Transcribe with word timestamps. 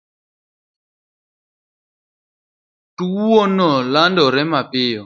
Tuwono 2.97 3.69
landore 3.93 4.41
mapiyo. 4.51 4.99